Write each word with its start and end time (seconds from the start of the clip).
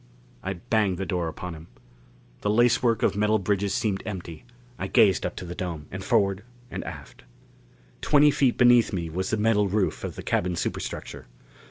I 0.41 0.53
banged 0.53 0.97
the 0.97 1.05
door 1.05 1.27
upon 1.27 1.53
him. 1.53 1.67
The 2.41 2.49
lacework 2.49 3.03
of 3.03 3.15
metal 3.15 3.37
bridges 3.37 3.75
seemed 3.75 4.01
empty. 4.03 4.45
I 4.79 4.87
gazed 4.87 5.27
up 5.27 5.35
to 5.35 5.45
the 5.45 5.53
dome, 5.53 5.85
and 5.91 6.03
forward 6.03 6.43
and 6.71 6.83
aft. 6.85 7.21
Twenty 8.01 8.31
feet 8.31 8.57
beneath 8.57 8.91
me 8.91 9.11
was 9.11 9.29
the 9.29 9.37
metal 9.37 9.67
roof 9.67 10.03
of 10.03 10.15
the 10.15 10.23
cabin 10.23 10.55
superstructure. 10.55 11.27